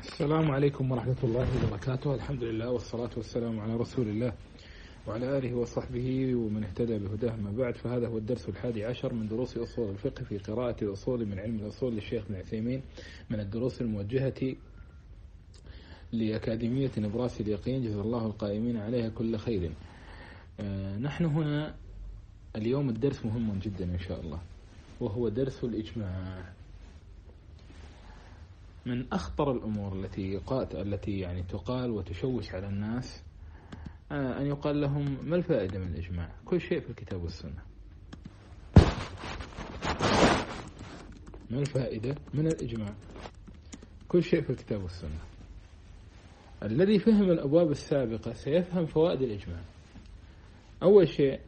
السلام 0.00 0.50
عليكم 0.50 0.90
ورحمة 0.92 1.16
الله 1.24 1.46
وبركاته. 1.64 2.14
الحمد 2.14 2.44
لله 2.44 2.70
والصلاة 2.70 3.10
والسلام 3.16 3.60
على 3.60 3.76
رسول 3.76 4.08
الله 4.08 4.32
وعلى 5.06 5.38
آله 5.38 5.54
وصحبه 5.54 6.34
ومن 6.34 6.64
اهتدى 6.64 6.98
بهداه 6.98 7.36
ما 7.36 7.50
بعد. 7.50 7.74
فهذا 7.76 8.08
هو 8.08 8.18
الدرس 8.18 8.48
الحادي 8.48 8.84
عشر 8.84 9.14
من 9.14 9.28
دروس 9.28 9.56
أصول 9.56 9.90
الفقه 9.90 10.24
في 10.24 10.38
قراءة 10.38 10.84
الأصول 10.84 11.26
من 11.26 11.38
علم 11.38 11.56
الأصول 11.56 11.94
للشيخ 11.94 12.24
ابن 12.24 12.34
عثيمين 12.34 12.82
من 13.30 13.40
الدروس 13.40 13.80
الموجهة 13.80 14.56
لأكاديمية 16.12 16.90
نبراس 16.98 17.40
اليقين. 17.40 17.82
جزا 17.84 18.00
الله 18.00 18.26
القائمين 18.26 18.76
عليها 18.76 19.08
كل 19.08 19.36
خير. 19.36 19.72
آه، 20.60 20.98
نحن 20.98 21.24
هنا 21.24 21.74
اليوم 22.56 22.88
الدرس 22.88 23.24
مهم 23.26 23.58
جدا 23.58 23.84
إن 23.84 23.98
شاء 23.98 24.20
الله 24.20 24.40
وهو 25.00 25.28
درس 25.28 25.64
الإجماع. 25.64 26.52
من 28.86 29.12
أخطر 29.12 29.52
الأمور 29.52 29.92
التي 29.92 30.40
التي 30.74 31.18
يعني 31.18 31.42
تقال 31.42 31.90
وتشوش 31.90 32.54
على 32.54 32.66
الناس 32.66 33.22
آه، 34.12 34.40
أن 34.40 34.46
يقال 34.46 34.80
لهم 34.80 35.18
ما 35.24 35.36
الفائدة 35.36 35.78
من 35.78 35.86
الإجماع؟ 35.86 36.30
كل 36.44 36.60
شيء 36.60 36.80
في 36.80 36.90
الكتاب 36.90 37.22
والسنة. 37.22 37.62
ما 41.50 41.58
الفائدة 41.58 42.14
من 42.34 42.46
الإجماع؟ 42.46 42.94
كل 44.08 44.22
شيء 44.22 44.42
في 44.42 44.50
الكتاب 44.50 44.82
والسنة. 44.82 45.18
الذي 46.62 46.98
فهم 46.98 47.30
الأبواب 47.30 47.70
السابقة 47.70 48.32
سيفهم 48.32 48.86
فوائد 48.86 49.22
الإجماع. 49.22 49.60
أول 50.82 51.08
شيء 51.08 51.40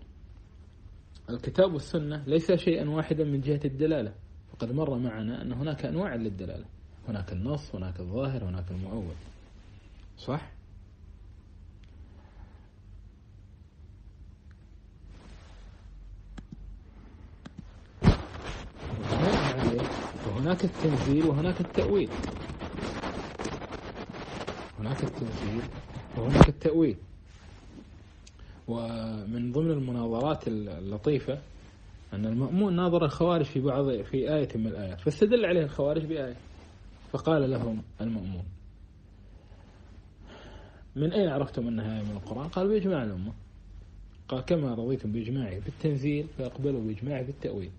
الكتاب 1.30 1.72
والسنة 1.72 2.24
ليس 2.26 2.52
شيئا 2.52 2.90
واحدا 2.90 3.24
من 3.24 3.40
جهة 3.40 3.60
الدلالة. 3.64 4.14
فقد 4.52 4.72
مر 4.72 4.98
معنا 4.98 5.42
أن 5.42 5.52
هناك 5.52 5.86
أنواع 5.86 6.14
للدلالة. 6.14 6.64
هناك 7.08 7.32
النص 7.32 7.74
هناك 7.74 8.00
الظاهر 8.00 8.44
هناك 8.44 8.70
المؤول 8.70 9.14
صح؟ 10.18 10.40
وهناك 20.26 20.64
التنزيل 20.64 21.24
وهناك 21.26 21.60
التأويل. 21.60 22.08
هناك 24.78 25.04
التنزيل 25.04 25.62
وهناك 26.16 26.48
التأويل. 26.48 26.96
ومن 28.68 29.52
ضمن 29.52 29.70
المناظرات 29.70 30.48
اللطيفة 30.48 31.38
أن 32.12 32.26
المأمون 32.26 32.76
ناظر 32.76 33.04
الخوارج 33.04 33.44
في 33.44 33.60
بعض 33.60 34.02
في 34.02 34.34
آية 34.34 34.48
من 34.54 34.66
الآيات. 34.66 35.00
فاستدل 35.00 35.44
عليه 35.46 35.62
الخوارج 35.62 36.04
بآية. 36.04 36.36
فقال 37.12 37.50
لهم 37.50 37.82
المأمون 38.00 38.44
من 40.96 41.12
أين 41.12 41.28
عرفتم 41.28 41.68
أنها 41.68 41.98
آية 41.98 42.04
من 42.04 42.16
القرآن؟ 42.16 42.48
قال 42.48 42.68
بإجماع 42.68 43.04
الأمة. 43.04 43.32
قال 44.28 44.40
كما 44.40 44.74
رضيتم 44.74 45.12
بإجماعي 45.12 45.60
في 45.60 45.68
التنزيل 45.68 46.26
فأقبلوا 46.38 46.80
بإجماعي 46.80 47.24
في 47.24 47.30
التأويل 47.30 47.70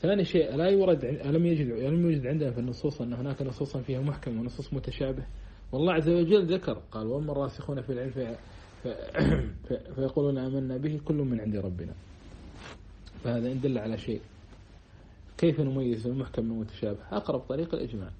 ثاني 0.00 0.24
شيء 0.24 0.56
لا 0.56 0.68
يورد 0.68 1.04
ألم 1.04 1.46
يجد 1.46 1.66
ألم 1.66 2.10
يوجد 2.10 2.26
عندنا 2.26 2.50
في 2.50 2.60
النصوص 2.60 3.00
أن 3.00 3.12
هناك 3.12 3.42
نصوصا 3.42 3.82
فيها 3.82 4.00
محكم 4.00 4.40
ونصوص 4.40 4.74
متشابه 4.74 5.26
والله 5.72 5.92
عز 5.92 6.08
وجل 6.08 6.54
ذكر 6.54 6.82
قال 6.90 7.06
وأما 7.06 7.32
الراسخون 7.32 7.82
في 7.82 7.92
العلم 7.92 8.10
في 8.10 8.36
فيقولون 9.94 10.38
آمنا 10.38 10.76
به 10.76 11.00
كل 11.04 11.14
من 11.14 11.40
عند 11.40 11.56
ربنا. 11.56 11.92
فهذا 13.24 13.52
إن 13.52 13.60
دل 13.60 13.78
على 13.78 13.98
شيء. 13.98 14.20
كيف 15.38 15.60
نميز 15.60 16.06
المحكم 16.06 16.44
من 16.44 16.50
المتشابه؟ 16.50 16.98
أقرب 17.10 17.40
طريق 17.40 17.74
الإجماع. 17.74 18.10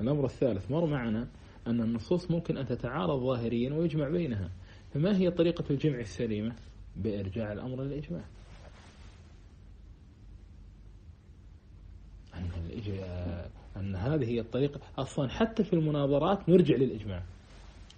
الأمر 0.00 0.24
الثالث 0.24 0.70
مر 0.70 0.86
معنا 0.86 1.28
أن 1.66 1.80
النصوص 1.80 2.30
ممكن 2.30 2.56
أن 2.56 2.66
تتعارض 2.66 3.20
ظاهريا 3.20 3.74
ويجمع 3.74 4.08
بينها. 4.08 4.50
فما 4.94 5.16
هي 5.16 5.30
طريقة 5.30 5.64
الجمع 5.70 5.98
السليمة؟ 5.98 6.54
بإرجاع 6.96 7.52
الأمر 7.52 7.82
للإجماع. 7.82 8.24
أن, 12.34 12.48
أن 13.76 13.94
هذه 13.94 14.24
هي 14.24 14.40
الطريقة. 14.40 14.80
أصلا 14.98 15.28
حتى 15.28 15.64
في 15.64 15.72
المناظرات 15.72 16.48
نرجع 16.48 16.76
للإجماع. 16.76 17.22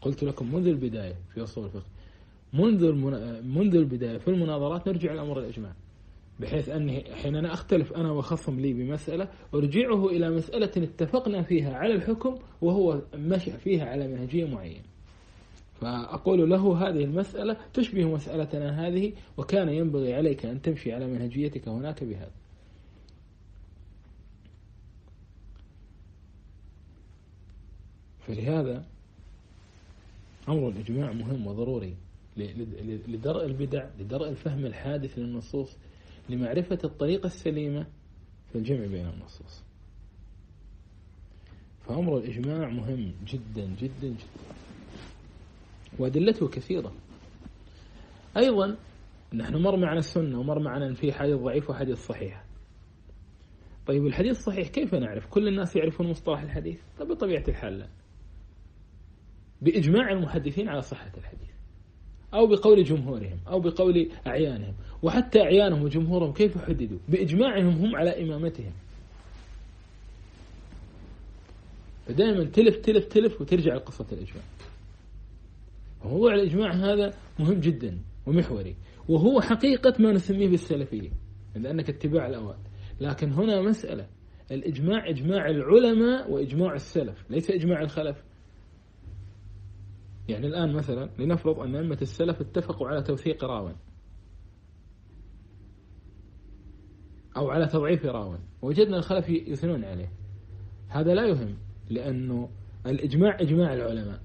قلت 0.03 0.25
لكم 0.25 0.55
منذ 0.55 0.67
البداية 0.67 1.15
في 1.35 1.43
أصول 1.43 1.65
الفقه 1.65 1.87
منذ 2.53 2.93
منذ 3.43 3.77
البداية 3.77 4.19
في 4.19 4.29
المناظرات 4.29 4.89
نرجع 4.89 5.13
الأمر 5.13 5.39
الإجماع 5.39 5.73
بحيث 6.41 6.69
أني 6.69 7.15
حين 7.15 7.37
أنا 7.37 7.53
أختلف 7.53 7.93
أنا 7.93 8.13
وخصم 8.13 8.61
لي 8.61 8.73
بمسألة 8.73 9.29
أرجعه 9.55 10.07
إلى 10.07 10.31
مسألة 10.31 10.71
اتفقنا 10.77 11.43
فيها 11.43 11.75
على 11.75 11.95
الحكم 11.95 12.39
وهو 12.61 13.03
مشى 13.15 13.53
فيها 13.53 13.85
على 13.85 14.09
منهجية 14.09 14.45
معينة. 14.45 14.85
فأقول 15.81 16.51
له 16.51 16.89
هذه 16.89 17.05
المسألة 17.05 17.57
تشبه 17.75 18.05
مسألتنا 18.05 18.87
هذه 18.87 19.13
وكان 19.37 19.69
ينبغي 19.69 20.15
عليك 20.15 20.47
أن 20.47 20.63
تمشي 20.63 20.93
على 20.93 21.07
منهجيتك 21.07 21.69
هناك 21.69 22.05
بهذا. 22.05 22.33
فلهذا 28.27 28.85
أمر 30.49 30.69
الإجماع 30.69 31.13
مهم 31.13 31.47
وضروري 31.47 31.97
لدرء 33.09 33.45
البدع 33.45 33.89
لدرء 34.01 34.29
الفهم 34.29 34.67
الحادث 34.67 35.19
للنصوص 35.19 35.77
لمعرفة 36.29 36.79
الطريقة 36.85 37.27
السليمة 37.27 37.87
في 38.53 38.59
الجمع 38.59 38.87
بين 38.87 39.07
النصوص. 39.09 39.65
فأمر 41.87 42.19
الإجماع 42.19 42.69
مهم 42.69 43.13
جدا 43.27 43.75
جدا 43.81 44.09
جدا. 44.09 44.17
وأدلته 45.99 46.49
كثيرة. 46.49 46.93
أيضا 48.37 48.77
نحن 49.35 49.57
مر 49.57 49.77
معنا 49.77 49.99
السنة 49.99 50.41
ومر 50.41 50.59
معنا 50.59 50.95
في 50.95 51.13
حديث 51.13 51.37
ضعيف 51.37 51.71
وحديث 51.71 52.07
صحيح. 52.07 52.45
طيب 53.87 54.07
الحديث 54.07 54.31
الصحيح 54.31 54.69
كيف 54.69 54.95
نعرف؟ 54.95 55.27
كل 55.27 55.49
الناس 55.49 55.77
يعرفون 55.77 56.07
مصطلح 56.07 56.41
الحديث. 56.41 56.81
طب 56.99 57.09
بطبيعة 57.09 57.45
الحال 57.49 57.79
لا. 57.79 57.89
بإجماع 59.63 60.13
المحدثين 60.13 60.69
على 60.69 60.83
صحة 60.83 61.13
الحديث. 61.19 61.52
أو 62.35 62.47
بقول 62.47 62.85
جمهورهم 62.85 63.39
أو 63.49 63.61
بقول 63.61 64.09
أعيانهم. 64.27 64.75
وحتى 65.03 65.41
أعيانهم 65.41 65.83
وجمهورهم 65.83 66.33
كيف 66.33 66.59
حددوا 66.59 66.99
بإجماعهم 67.09 67.69
هم 67.69 67.97
على 67.97 68.23
إمامتهم. 68.23 68.73
فدائما 72.07 72.45
تلف 72.45 72.77
تلف 72.77 73.05
تلف 73.05 73.41
وترجع 73.41 73.75
لقصة 73.75 74.07
الإجماع. 74.13 74.45
موضوع 76.05 76.35
الإجماع 76.35 76.73
هذا 76.73 77.15
مهم 77.39 77.61
جدا 77.61 77.99
ومحوري. 78.27 78.77
وهو 79.09 79.41
حقيقة 79.41 79.95
ما 79.99 80.13
نسميه 80.13 80.49
بالسلفية 80.49 81.11
لأنك 81.57 81.89
اتباع 81.89 82.27
الأوائل 82.27 82.59
لكن 83.01 83.33
هنا 83.33 83.63
مسألة. 83.63 84.07
الإجماع 84.51 85.09
إجماع 85.09 85.47
العلماء 85.51 86.31
وإجماع 86.31 86.75
السلف 86.75 87.31
ليس 87.31 87.51
إجماع 87.51 87.83
الخلف. 87.83 88.23
يعني 90.29 90.47
الآن 90.47 90.73
مثلا 90.73 91.11
لنفرض 91.19 91.61
أن 91.61 91.77
أئمة 91.77 91.99
السلف 92.03 92.41
اتفقوا 92.41 92.89
على 92.89 93.03
توثيق 93.03 93.45
راوي 93.45 93.75
أو 97.37 97.51
على 97.51 97.67
تضعيف 97.67 98.07
راوي 98.07 98.39
وجدنا 98.63 98.97
الخلف 98.97 99.29
يثنون 99.29 99.85
عليه. 99.85 100.13
هذا 100.89 101.15
لا 101.15 101.27
يهم 101.27 101.57
لأنه 101.91 102.49
الإجماع 102.87 103.41
إجماع 103.41 103.75
العلماء. 103.75 104.21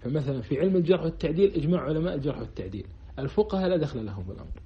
فمثلا 0.00 0.40
في 0.40 0.60
علم 0.60 0.76
الجرح 0.76 1.02
والتعديل 1.02 1.54
إجماع 1.54 1.80
علماء 1.80 2.14
الجرح 2.14 2.38
والتعديل. 2.38 2.86
الفقهاء 3.18 3.68
لا 3.68 3.76
دخل 3.76 4.06
لهم 4.06 4.24
بالأمر 4.24 4.62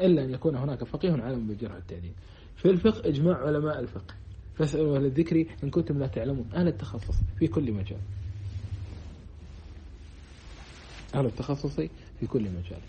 إلا 0.00 0.24
أن 0.24 0.30
يكون 0.30 0.56
هناك 0.56 0.84
فقيه 0.84 1.12
عالم 1.12 1.46
بالجرح 1.46 1.74
والتعديل. 1.74 2.12
في 2.56 2.70
الفقه 2.70 3.08
إجماع 3.08 3.36
علماء 3.36 3.80
الفقه. 3.80 4.14
فاسألوا 4.54 4.96
أهل 4.96 5.04
الذكر 5.04 5.46
إن 5.64 5.70
كنتم 5.70 5.98
لا 5.98 6.06
تعلمون. 6.06 6.48
أهل 6.54 6.68
التخصص 6.68 7.16
في 7.38 7.46
كل 7.46 7.72
مجال. 7.72 8.00
أهل 11.14 11.26
التخصص 11.26 11.80
في 12.20 12.26
كل 12.26 12.42
مجال. 12.42 12.80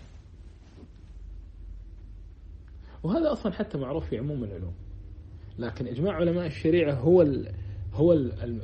وهذا 3.02 3.32
أصلا 3.32 3.52
حتى 3.52 3.78
معروف 3.78 4.06
في 4.08 4.18
عموم 4.18 4.44
العلوم. 4.44 4.74
لكن 5.58 5.86
إجماع 5.86 6.14
علماء 6.14 6.46
الشريعة 6.46 6.94
هو 6.94 7.22
ال 7.22 7.52
هو 7.94 8.12
ال 8.12 8.60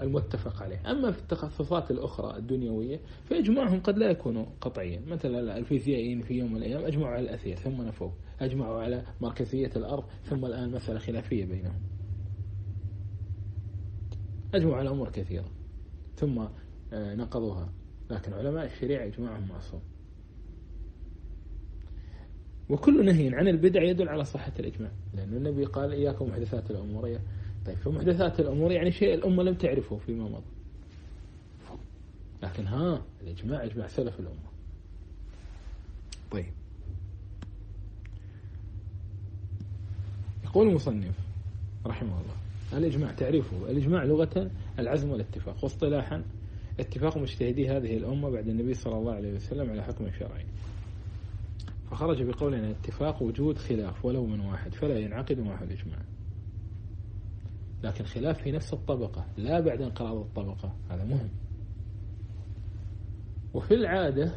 المتفق 0.00 0.62
عليه. 0.62 0.90
أما 0.90 1.10
في 1.10 1.18
التخصصات 1.18 1.90
الأخرى 1.90 2.36
الدنيوية 2.36 3.00
فإجماعهم 3.30 3.80
قد 3.80 3.98
لا 3.98 4.10
يكون 4.10 4.46
قطعيا. 4.60 5.00
مثلا 5.06 5.58
الفيزيائيين 5.58 6.22
في 6.22 6.34
يوم 6.34 6.50
من 6.52 6.56
الأيام 6.56 6.84
أجمعوا 6.84 7.14
على 7.14 7.22
الأثير 7.22 7.56
ثم 7.56 7.82
نفوه 7.82 8.12
أجمعوا 8.40 8.82
على 8.82 9.02
مركزية 9.20 9.70
الأرض 9.76 10.04
ثم 10.24 10.46
الآن 10.46 10.70
مسألة 10.70 10.98
خلافية 10.98 11.44
بينهم. 11.44 11.80
أجمعوا 14.54 14.76
على 14.76 14.90
أمور 14.90 15.08
كثيرة 15.08 15.44
ثم 16.16 16.38
آه، 16.92 17.14
نقضوها. 17.14 17.68
لكن 18.10 18.32
علماء 18.32 18.66
الشريعة 18.66 19.06
إجماعهم 19.06 19.48
معصوم 19.48 19.80
وكل 22.70 23.04
نهي 23.06 23.34
عن 23.34 23.48
البدع 23.48 23.82
يدل 23.82 24.08
على 24.08 24.24
صحة 24.24 24.52
الإجماع. 24.58 24.90
لأن 25.14 25.34
النبي 25.34 25.64
قال 25.64 25.92
إياكم 25.92 26.28
محدثات 26.28 26.70
الأمور. 26.70 27.18
طيب 27.66 27.76
فمحدثات 27.76 28.40
الأمور 28.40 28.72
يعني 28.72 28.90
شيء 28.90 29.14
الأمة 29.14 29.42
لم 29.42 29.54
تعرفه 29.54 29.96
فيما 29.96 30.24
مضى. 30.24 30.42
لكن 32.42 32.66
ها 32.66 33.02
الإجماع 33.22 33.64
إجماع 33.64 33.86
سلف 33.86 34.20
الأمة. 34.20 34.50
طيب. 36.30 36.52
يقول 40.44 40.68
المصنف 40.68 41.14
رحمه 41.86 42.20
الله 42.20 42.34
الإجماع 42.78 43.12
تعريفه. 43.12 43.70
الإجماع 43.70 44.04
لغة 44.04 44.50
العزم 44.78 45.10
والاتفاق. 45.10 45.64
واصطلاحا 45.64 46.22
اتفاق 46.80 47.18
مجتهدي 47.18 47.68
هذه 47.68 47.96
الأمة 47.96 48.30
بعد 48.30 48.48
النبي 48.48 48.74
صلى 48.74 48.96
الله 48.96 49.12
عليه 49.12 49.34
وسلم 49.34 49.70
على 49.70 49.82
حكم 49.82 50.10
شرعي 50.18 50.44
فخرج 51.90 52.22
بقولنا 52.22 52.70
اتفاق 52.70 53.22
وجود 53.22 53.58
خلاف 53.58 54.04
ولو 54.04 54.26
من 54.26 54.40
واحد 54.40 54.74
فلا 54.74 54.98
ينعقد 54.98 55.38
معه 55.38 55.62
الإجماع. 55.62 55.98
لكن 57.82 58.04
خلاف 58.04 58.42
في 58.42 58.52
نفس 58.52 58.72
الطبقة 58.72 59.26
لا 59.36 59.60
بعد 59.60 59.82
انقراض 59.82 60.16
الطبقة 60.16 60.72
هذا 60.90 61.04
مهم. 61.04 61.28
وفي 63.54 63.74
العادة 63.74 64.32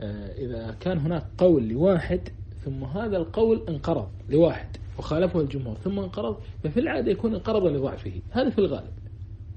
آه، 0.00 0.32
إذا 0.32 0.76
كان 0.80 0.98
هناك 0.98 1.26
قول 1.38 1.68
لواحد 1.68 2.20
ثم 2.64 2.84
هذا 2.84 3.16
القول 3.16 3.64
انقرض 3.68 4.08
لواحد 4.28 4.76
وخالفه 4.98 5.40
الجمهور 5.40 5.76
ثم 5.76 5.98
انقرض 5.98 6.36
ففي 6.64 6.80
العادة 6.80 7.10
يكون 7.10 7.34
انقرض 7.34 7.66
لضعفه. 7.66 8.12
هذا 8.30 8.50
في 8.50 8.58
الغالب. 8.58 8.92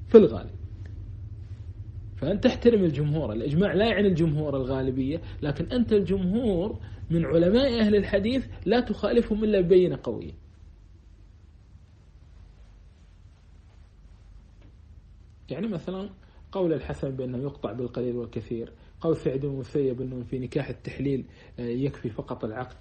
في 0.07 0.17
الغالب. 0.17 0.58
فأنت 2.21 2.43
تحترم 2.43 2.83
الجمهور. 2.83 3.33
الإجماع 3.33 3.73
لا 3.73 3.85
يعني 3.85 4.07
الجمهور 4.07 4.57
الغالبية 4.57 5.21
لكن 5.41 5.65
أنت 5.71 5.93
الجمهور 5.93 6.79
من 7.09 7.25
علماء 7.25 7.79
أهل 7.79 7.95
الحديث 7.95 8.47
لا 8.65 8.79
تخالفهم 8.79 9.43
إلا 9.43 9.61
ببينة 9.61 9.99
قوية. 10.03 10.33
يعني 15.49 15.67
مثلا 15.67 16.09
قول 16.51 16.73
الحسن 16.73 17.11
بأنه 17.11 17.37
يقطع 17.37 17.71
بالقليل 17.71 18.15
والكثير 18.15 18.71
قول 19.01 19.17
سعيد 19.17 19.41
بن 19.41 19.53
المسيب 19.53 20.01
أنه 20.01 20.23
في 20.23 20.39
نكاح 20.39 20.69
التحليل 20.69 21.25
آه، 21.59 21.61
يكفي 21.61 22.09
فقط 22.09 22.45
العقد. 22.45 22.77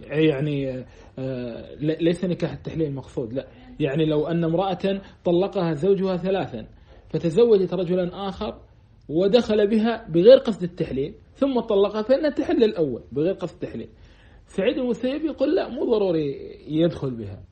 يعني 0.00 0.84
آه، 1.18 1.74
ليس 1.74 2.24
نكاح 2.24 2.52
التحليل 2.52 2.86
المقصود 2.86 3.32
لا. 3.32 3.46
يعني 3.80 4.04
لو 4.04 4.26
أن 4.26 4.44
امرأة 4.44 5.00
طلقها 5.24 5.74
زوجها 5.74 6.16
ثلاثا 6.16 6.66
فتزوجت 7.10 7.74
رجلا 7.74 8.28
آخر 8.28 8.60
ودخل 9.08 9.66
بها 9.66 10.08
بغير 10.08 10.38
قصد 10.38 10.62
التحليل 10.62 11.14
ثم 11.34 11.60
طلقها 11.60 12.02
فإنها 12.02 12.30
تحل 12.30 12.64
الأول 12.64 13.02
بغير 13.12 13.34
قصد 13.34 13.54
التحليل. 13.62 13.88
سعيد 14.46 14.78
المسيب 14.78 15.24
يقول 15.24 15.56
لا 15.56 15.68
مو 15.68 15.84
ضروري 15.84 16.36
يدخل 16.68 17.10
بها. 17.10 17.42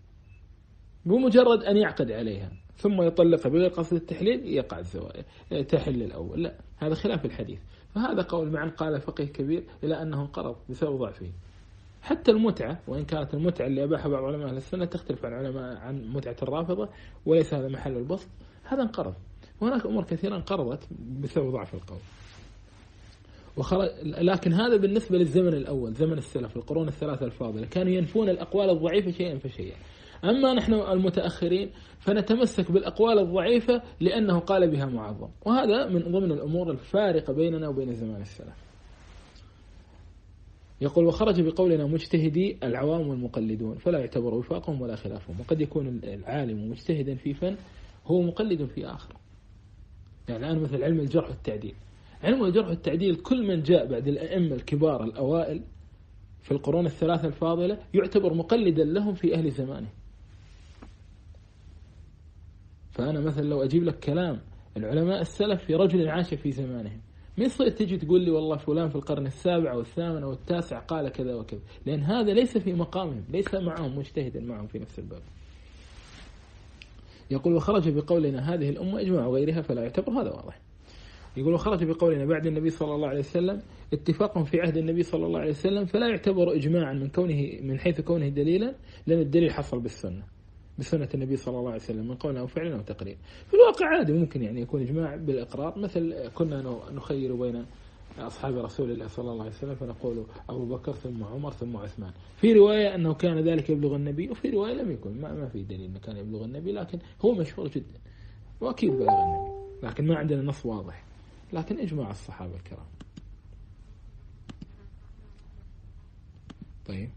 بمجرد 1.04 1.62
أن 1.62 1.76
يعقد 1.76 2.10
عليها 2.10 2.52
ثم 2.76 3.02
يطلقها 3.02 3.50
بغير 3.50 3.68
قصد 3.68 3.96
التحليل 3.96 4.46
يقع 4.46 4.78
الزواج 4.78 5.24
تحل 5.68 6.02
الأول. 6.02 6.42
لا 6.42 6.54
هذا 6.76 6.94
خلاف 6.94 7.24
الحديث. 7.24 7.58
فهذا 7.94 8.22
قول 8.22 8.50
معا 8.50 8.68
قال 8.68 9.00
فقيه 9.00 9.24
كبير 9.24 9.64
إلى 9.84 10.02
أنه 10.02 10.20
انقرض 10.20 10.56
بسبب 10.68 10.98
ضعفه. 10.98 11.32
حتى 12.02 12.30
المتعة 12.30 12.80
وإن 12.88 13.04
كانت 13.04 13.34
المتعة 13.34 13.66
اللي 13.66 13.84
أباحها 13.84 14.08
بعض 14.08 14.24
علماء 14.24 14.48
أهل 14.48 14.56
السنة 14.56 14.84
تختلف 14.84 15.24
عن 15.24 15.32
علماء 15.32 15.76
عن 15.76 16.08
متعة 16.08 16.36
الرافضة 16.42 16.88
وليس 17.26 17.54
هذا 17.54 17.68
محل 17.68 17.96
البسط. 17.96 18.28
هذا 18.64 18.82
انقرض. 18.82 19.14
وهناك 19.60 19.86
أمور 19.86 20.04
كثيرة 20.04 20.36
انقرضت 20.36 20.88
بسبب 21.20 21.50
ضعف 21.50 21.74
القول 21.74 21.98
وخرج 23.56 23.88
لكن 24.02 24.52
هذا 24.52 24.76
بالنسبة 24.76 25.18
للزمن 25.18 25.54
الأول 25.54 25.94
زمن 25.94 26.18
السلف 26.18 26.56
القرون 26.56 26.88
الثلاثة 26.88 27.26
الفاضلة 27.26 27.66
كانوا 27.66 27.92
ينفون 27.92 28.28
الأقوال 28.28 28.70
الضعيفة 28.70 29.10
شيئا 29.10 29.38
فشيئا. 29.38 29.76
أما 30.24 30.54
نحن 30.54 30.74
المتأخرين 30.74 31.70
فنتمسك 31.98 32.72
بالأقوال 32.72 33.18
الضعيفة 33.18 33.82
لأنه 34.00 34.38
قال 34.38 34.70
بها 34.70 34.86
معظم. 34.86 35.28
وهذا 35.46 35.86
من 35.86 36.02
ضمن 36.02 36.32
الأمور 36.32 36.70
الفارقة 36.70 37.32
بيننا 37.32 37.68
وبين 37.68 37.94
زمان 37.94 38.20
السلف. 38.20 38.68
يقول 40.80 41.06
وخرج 41.06 41.40
بقولنا 41.40 41.86
مجتهدي 41.86 42.56
العوام 42.62 43.08
والمقلدون 43.08 43.78
فلا 43.78 43.98
يعتبر 43.98 44.34
وفاقهم 44.34 44.80
ولا 44.80 44.96
خلافهم 44.96 45.40
وقد 45.40 45.60
يكون 45.60 46.00
العالم 46.04 46.70
مجتهدا 46.70 47.14
في 47.14 47.34
فن 47.34 47.56
هو 48.06 48.22
مقلد 48.22 48.64
في 48.64 48.86
آخر. 48.86 49.14
يعني 50.28 50.46
الآن 50.46 50.62
مثل 50.62 50.82
علم 50.82 51.00
الجرح 51.00 51.28
والتعديل. 51.28 51.74
علم 52.22 52.44
الجرح 52.44 52.68
والتعديل 52.68 53.14
كل 53.16 53.46
من 53.46 53.62
جاء 53.62 53.86
بعد 53.86 54.08
الأئمة 54.08 54.54
الكبار 54.54 55.04
الأوائل 55.04 55.62
في 56.40 56.52
القرون 56.52 56.86
الثلاثة 56.86 57.28
الفاضلة 57.28 57.78
يعتبر 57.94 58.34
مقلدا 58.34 58.84
لهم 58.84 59.14
في 59.14 59.34
أهل 59.34 59.50
زمانه. 59.50 59.88
فأنا 62.90 63.20
مثلا 63.20 63.44
لو 63.44 63.62
أجيب 63.62 63.84
لك 63.84 63.98
كلام 63.98 64.40
العلماء 64.76 65.20
السلف 65.20 65.64
في 65.64 65.74
رجل 65.74 66.08
عاش 66.08 66.34
في 66.34 66.52
زمانهم 66.52 67.00
ما 67.38 67.44
يصير 67.44 67.68
تجي 67.68 67.96
تقول 67.96 68.20
لي 68.20 68.30
والله 68.30 68.56
فلان 68.56 68.88
في 68.88 68.96
القرن 68.96 69.26
السابع 69.26 69.72
أو 69.72 69.80
الثامن 69.80 70.22
أو 70.22 70.32
التاسع 70.32 70.78
قال 70.78 71.08
كذا 71.08 71.34
وكذا؟ 71.34 71.60
لأن 71.86 72.02
هذا 72.02 72.32
ليس 72.32 72.58
في 72.58 72.72
مقامهم 72.72 73.24
ليس 73.30 73.54
معهم 73.54 73.98
مجتهدا 73.98 74.40
معهم 74.40 74.66
في 74.66 74.78
نفس 74.78 74.98
الباب. 74.98 75.22
يقول 77.30 77.54
وخرج 77.54 77.88
بقولنا 77.88 78.54
هذه 78.54 78.70
الأمة 78.70 79.00
إجماع 79.00 79.26
غيرها 79.28 79.62
فلا 79.62 79.82
يعتبر 79.82 80.12
هذا 80.12 80.30
واضح. 80.30 80.60
يقول 81.36 81.54
وخرج 81.54 81.84
بقولنا 81.84 82.24
بعد 82.24 82.46
النبي 82.46 82.70
صلى 82.70 82.94
الله 82.94 83.08
عليه 83.08 83.18
وسلم 83.18 83.62
اتفاق 83.92 84.42
في 84.42 84.60
عهد 84.60 84.76
النبي 84.76 85.02
صلى 85.02 85.26
الله 85.26 85.40
عليه 85.40 85.50
وسلم 85.50 85.84
فلا 85.84 86.08
يعتبر 86.08 86.54
إجماعا 86.54 86.92
من 86.92 87.08
كونه 87.08 87.50
من 87.62 87.78
حيث 87.78 88.00
كونه 88.00 88.28
دليلا 88.28 88.74
لأن 89.06 89.18
الدليل 89.18 89.52
حصل 89.52 89.80
بالسنة 89.80 90.22
بسنة 90.78 91.08
النبي 91.14 91.36
صلى 91.36 91.58
الله 91.58 91.70
عليه 91.70 91.80
وسلم 91.80 92.08
من 92.08 92.14
قول 92.14 92.36
أو 92.36 92.46
فعل 92.46 92.72
أو 92.72 92.80
تقرير 92.80 93.16
في 93.48 93.54
الواقع 93.54 93.86
عادي 93.86 94.12
ممكن 94.12 94.42
يعني 94.42 94.60
يكون 94.60 94.82
إجماع 94.82 95.16
بالإقرار 95.16 95.78
مثل 95.78 96.28
كنا 96.34 96.80
نخير 96.92 97.34
بين 97.34 97.64
أصحاب 98.26 98.58
رسول 98.58 98.90
الله 98.90 99.08
صلى 99.08 99.30
الله 99.30 99.44
عليه 99.44 99.52
وسلم 99.52 99.74
فنقول 99.74 100.26
أبو 100.48 100.76
بكر 100.76 100.92
ثم 100.92 101.24
عمر 101.24 101.52
ثم 101.52 101.76
عثمان. 101.76 102.12
في 102.36 102.52
رواية 102.52 102.94
أنه 102.94 103.14
كان 103.14 103.38
ذلك 103.38 103.70
يبلغ 103.70 103.96
النبي 103.96 104.30
وفي 104.30 104.50
رواية 104.50 104.72
لم 104.72 104.90
يكن 104.90 105.20
ما, 105.20 105.34
ما 105.34 105.48
في 105.48 105.62
دليل 105.62 105.84
أنه 105.84 105.98
كان 105.98 106.16
يبلغ 106.16 106.44
النبي 106.44 106.72
لكن 106.72 106.98
هو 107.24 107.32
مشهور 107.32 107.68
جدا. 107.68 107.98
وأكيد 108.60 108.90
بلغ 108.90 109.22
النبي 109.22 109.58
لكن 109.82 110.06
ما 110.06 110.16
عندنا 110.16 110.42
نص 110.42 110.66
واضح. 110.66 111.04
لكن 111.52 111.78
إجماع 111.78 112.10
الصحابة 112.10 112.56
الكرام. 112.56 112.86
طيب. 116.86 117.10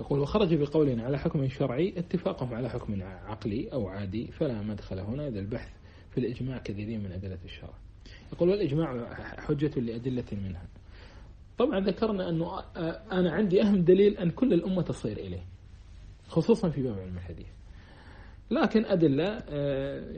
يقول 0.00 0.20
وخرج 0.20 0.54
بقولنا 0.54 1.04
على 1.04 1.18
حكم 1.18 1.48
شرعي 1.48 1.94
اتفاقهم 1.96 2.54
على 2.54 2.70
حكم 2.70 3.02
عقلي 3.02 3.72
أو 3.72 3.88
عادي 3.88 4.26
فلا 4.26 4.62
مدخل 4.62 4.98
هنا 4.98 5.28
إذا 5.28 5.40
البحث 5.40 5.68
في 6.10 6.18
الإجماع 6.18 6.58
كثير 6.58 6.98
من 6.98 7.12
أدلة 7.12 7.38
الشرع. 7.44 7.74
يقول 8.32 8.48
والإجماع 8.48 9.14
حجة 9.14 9.80
لأدلة 9.80 10.24
منها. 10.32 10.62
طبعا 11.58 11.80
ذكرنا 11.80 12.28
أنه 12.28 12.60
أنا 13.12 13.32
عندي 13.32 13.62
أهم 13.62 13.84
دليل 13.84 14.18
أن 14.18 14.30
كل 14.30 14.52
الأمة 14.52 14.82
تصير 14.82 15.16
إليه 15.16 15.44
خصوصا 16.28 16.70
في 16.70 16.82
باب 16.82 16.98
علم 16.98 17.16
الحديث. 17.16 17.46
لكن 18.50 18.84
أدلة 18.84 19.42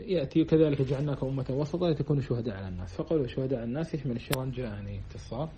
يأتي 0.06 0.44
كذلك 0.44 0.82
جعلناكم 0.82 1.26
أمة 1.26 1.46
وسطا 1.50 1.90
لتكونوا 1.90 2.22
شهداء 2.22 2.56
على 2.56 2.68
الناس. 2.68 2.92
فقولوا 2.92 3.26
شهداء 3.26 3.58
على 3.58 3.68
الناس 3.68 3.94
يشمل 3.94 4.16
الشرع 4.16 4.44
جاءني 4.44 5.00
اتصال. 5.10 5.48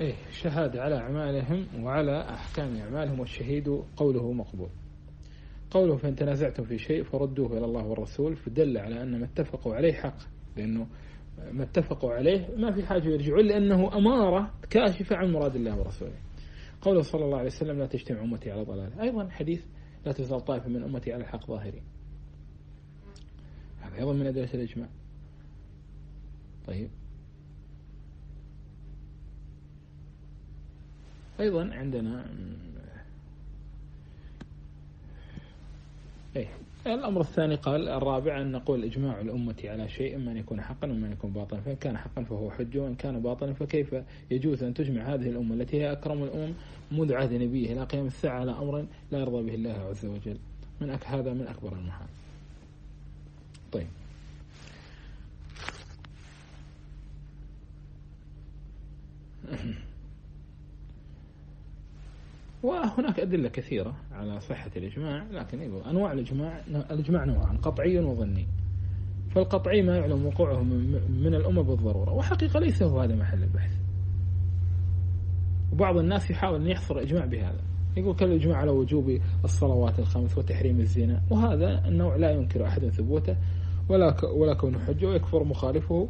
إيه 0.00 0.14
شهادة 0.30 0.82
على 0.82 0.96
أعمالهم 0.96 1.84
وعلى 1.84 2.20
أحكام 2.20 2.76
أعمالهم 2.76 3.20
والشهيد 3.20 3.68
قوله 3.96 4.32
مقبول. 4.32 4.68
قوله 5.70 5.96
فإن 5.96 6.14
تنازعتم 6.14 6.64
في 6.64 6.78
شيء 6.78 7.02
فردوه 7.02 7.58
إلى 7.58 7.64
الله 7.64 7.86
والرسول 7.86 8.36
فدل 8.36 8.78
على 8.78 9.02
أن 9.02 9.20
ما 9.20 9.24
اتفقوا 9.24 9.74
عليه 9.74 9.92
حق 9.92 10.16
لأنه 10.56 10.86
ما 11.52 11.62
اتفقوا 11.62 12.12
عليه 12.12 12.56
ما 12.56 12.72
في 12.72 12.86
حاجة 12.86 13.08
يرجعون 13.08 13.46
لأنه 13.46 13.96
أمارة 13.96 14.54
كاشفة 14.70 15.16
عن 15.16 15.32
مراد 15.32 15.56
الله 15.56 15.78
ورسوله. 15.78 16.16
قوله 16.80 17.02
صلى 17.02 17.24
الله 17.24 17.38
عليه 17.38 17.46
وسلم 17.46 17.78
لا 17.78 17.86
تجتمع 17.86 18.22
أمتي 18.22 18.50
على 18.50 18.62
ضلال. 18.62 19.00
أيضا 19.00 19.28
حديث 19.28 19.64
لا 20.06 20.12
تزال 20.12 20.44
طائفة 20.44 20.68
من 20.68 20.82
أمتي 20.82 21.12
على 21.12 21.22
الحق 21.22 21.46
ظاهرين. 21.46 21.82
هذا 23.80 23.96
أيضا 23.96 24.12
من 24.12 24.26
أدلة 24.26 24.54
الإجماع. 24.54 24.88
طيب. 26.66 26.90
أيضا 31.40 31.70
عندنا 31.74 32.26
إيه 36.36 36.48
الأمر 36.86 37.20
الثاني 37.20 37.54
قال 37.54 37.88
الرابع 37.88 38.40
أن 38.40 38.52
نقول 38.52 38.84
إجماع 38.84 39.20
الأمة 39.20 39.54
على 39.64 39.88
شيء 39.88 40.16
إما 40.16 40.32
أن 40.32 40.36
يكون 40.36 40.60
حقا 40.60 40.88
وإما 40.88 41.06
أن 41.06 41.12
يكون 41.12 41.30
باطلا. 41.30 41.60
فإن 41.60 41.76
كان 41.76 41.98
حقا 41.98 42.22
فهو 42.24 42.50
حجة 42.50 42.78
وإن 42.78 42.94
كان 42.94 43.20
باطلا 43.20 43.52
فكيف 43.52 43.94
يجوز 44.30 44.62
أن 44.62 44.74
تجمع 44.74 45.02
هذه 45.02 45.28
الأمة 45.28 45.54
التي 45.54 45.76
هي 45.80 45.92
أكرم 45.92 46.22
الأمم 46.22 46.52
منذ 46.92 47.14
عهد 47.14 47.32
نبيه 47.32 47.72
إلى 47.72 47.84
قيام 47.84 48.06
الساعة 48.06 48.40
على 48.40 48.50
أمر 48.50 48.86
لا 49.12 49.18
يرضى 49.18 49.42
به 49.42 49.54
الله 49.54 49.72
عز 49.90 50.04
وجل؟ 50.04 50.36
من 50.80 50.90
أك 50.90 51.06
هذا 51.06 51.32
من 51.32 51.46
أكبر 51.46 51.72
المحال. 51.72 52.08
طيب. 53.72 53.86
وهناك 62.62 63.20
أدلة 63.20 63.48
كثيرة 63.48 63.94
على 64.12 64.40
صحة 64.40 64.70
الإجماع 64.76 65.24
لكن 65.30 65.62
يقول 65.62 65.82
أنواع 65.82 66.12
الإجماع 66.12 66.60
الإجماع 66.68 67.24
نوعان 67.24 67.56
قطعي 67.56 67.98
وظني. 67.98 68.46
فالقطعي 69.30 69.82
ما 69.82 69.96
يعلم 69.96 70.26
وقوعه 70.26 70.62
من 71.08 71.34
الأمة 71.34 71.62
بالضرورة 71.62 72.12
وحقيقة 72.12 72.60
ليس 72.60 72.82
هو 72.82 73.00
هذا 73.00 73.14
محل 73.14 73.42
البحث. 73.42 73.72
وبعض 75.72 75.96
الناس 75.96 76.30
يحاول 76.30 76.60
أن 76.60 76.66
يحصر 76.66 76.98
الإجماع 76.98 77.24
بهذا. 77.24 77.60
يقول 77.96 78.14
كالإجماع 78.14 78.56
على 78.56 78.70
وجوب 78.70 79.20
الصلوات 79.44 79.98
الخمس 79.98 80.38
وتحريم 80.38 80.80
الزنا 80.80 81.22
وهذا 81.30 81.88
النوع 81.88 82.16
لا 82.16 82.30
ينكر 82.30 82.66
أحد 82.66 82.88
ثبوته 82.88 83.36
ولا 83.88 84.24
ولا 84.24 84.54
كونه 84.54 84.78
حجة 84.78 85.06
ويكفر 85.06 85.44
مخالفه 85.44 86.08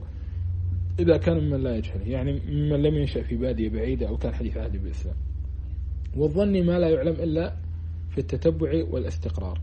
إذا 0.99 1.17
كان 1.17 1.45
ممن 1.45 1.63
لا 1.63 1.77
يجهله 1.77 2.09
يعني 2.09 2.33
ممن 2.33 2.83
لم 2.83 2.95
ينشأ 2.95 3.23
في 3.23 3.37
بادية 3.37 3.69
بعيدة 3.69 4.09
أو 4.09 4.17
كان 4.17 4.35
حديث 4.35 4.57
عهد 4.57 4.77
بالإسلام. 4.77 5.17
والظن 6.17 6.67
ما 6.67 6.79
لا 6.79 6.89
يعلم 6.89 7.15
إلا 7.15 7.57
في 8.11 8.19
التتبع 8.19 8.85
والاستقرار. 8.91 9.61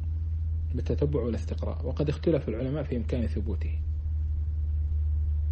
بالتتبع 0.76 1.22
والاستقراء 1.22 1.86
وقد 1.86 2.10
اختلف 2.10 2.50
العلماء 2.50 2.84
في 2.84 2.98
إمكان 2.98 3.28
ثبوته. 3.28 3.80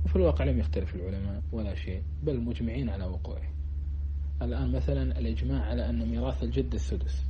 وفي 0.05 0.15
الواقع 0.15 0.45
لم 0.45 0.59
يختلف 0.59 0.95
العلماء 0.95 1.41
ولا 1.51 1.75
شيء 1.75 2.01
بل 2.23 2.39
مجمعين 2.39 2.89
على 2.89 3.05
وقوعه. 3.05 3.49
الآن 4.41 4.71
مثلا 4.71 5.19
الإجماع 5.19 5.61
على 5.61 5.89
أن 5.89 6.09
ميراث 6.09 6.43
الجد 6.43 6.73
السدس. 6.73 7.23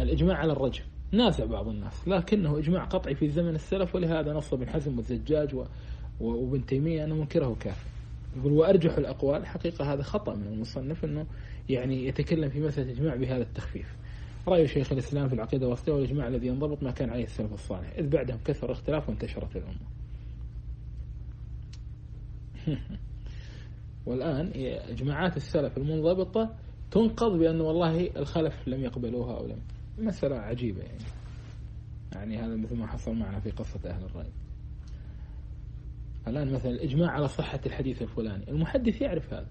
الإجماع 0.00 0.36
على 0.36 0.52
الرجم. 0.52 0.84
نازع 1.12 1.44
بعض 1.44 1.68
الناس 1.68 2.08
لكنه 2.08 2.58
إجماع 2.58 2.84
قطعي 2.84 3.14
في 3.14 3.28
زمن 3.28 3.54
السلف 3.54 3.94
ولهذا 3.94 4.32
نص 4.32 4.52
ابن 4.52 4.68
حزم 4.68 4.96
والزجاج 4.96 5.56
وابن 6.20 6.66
تيمية 6.66 7.04
أنه 7.04 7.14
منكره 7.14 7.56
كافر. 7.60 7.91
يقول 8.36 8.52
وأرجح 8.52 8.96
الأقوال 8.96 9.46
حقيقة 9.46 9.92
هذا 9.92 10.02
خطأ 10.02 10.34
من 10.34 10.46
المصنف 10.46 11.04
أنه 11.04 11.26
يعني 11.68 12.06
يتكلم 12.06 12.48
في 12.48 12.60
مسألة 12.60 12.92
إجماع 12.92 13.16
بهذا 13.16 13.42
التخفيف. 13.42 13.96
رأي 14.48 14.68
شيخ 14.68 14.92
الإسلام 14.92 15.28
في 15.28 15.34
العقيدة 15.34 15.68
والصلاة 15.68 15.96
والإجماع 15.96 16.28
الذي 16.28 16.46
ينضبط 16.46 16.82
ما 16.82 16.90
كان 16.90 17.10
عليه 17.10 17.24
السلف 17.24 17.52
الصالح 17.52 17.92
إذ 17.98 18.08
بعدهم 18.08 18.38
كثر 18.44 18.66
الاختلاف 18.66 19.08
وانتشرت 19.08 19.56
الأمة. 19.56 19.86
والآن 24.06 24.52
إجماعات 24.88 25.36
السلف 25.36 25.78
المنضبطة 25.78 26.54
تنقض 26.90 27.38
بأن 27.38 27.60
والله 27.60 28.10
الخلف 28.16 28.68
لم 28.68 28.80
يقبلوها 28.80 29.36
أو 29.36 29.46
لم 29.46 29.58
مسألة 29.98 30.36
عجيبة 30.36 30.82
يعني. 30.82 31.04
يعني 32.12 32.38
هذا 32.38 32.56
مثل 32.56 32.76
ما 32.76 32.86
حصل 32.86 33.14
معنا 33.14 33.40
في 33.40 33.50
قصة 33.50 33.80
أهل 33.90 34.04
الرأي. 34.04 34.30
الآن 36.28 36.52
مثلا 36.52 36.70
الإجماع 36.70 37.10
على 37.10 37.28
صحة 37.28 37.60
الحديث 37.66 38.02
الفلاني 38.02 38.50
المحدث 38.50 39.00
يعرف 39.00 39.34
هذا. 39.34 39.46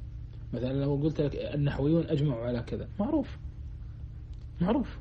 مثلا 0.53 0.73
لو 0.73 0.95
قلت 0.95 1.21
لك 1.21 1.35
النحويون 1.35 2.05
أجمعوا 2.07 2.45
على 2.45 2.61
كذا 2.61 2.87
معروف. 2.99 3.37
معروف. 4.61 4.99